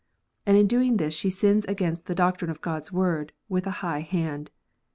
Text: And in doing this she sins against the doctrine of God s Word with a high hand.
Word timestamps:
And 0.47 0.57
in 0.57 0.65
doing 0.65 0.97
this 0.97 1.13
she 1.13 1.29
sins 1.29 1.63
against 1.65 2.07
the 2.07 2.15
doctrine 2.15 2.49
of 2.49 2.59
God 2.59 2.81
s 2.81 2.91
Word 2.91 3.33
with 3.47 3.67
a 3.67 3.85
high 3.85 3.99
hand. 4.01 4.49